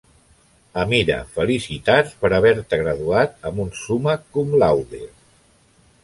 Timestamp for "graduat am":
2.83-3.59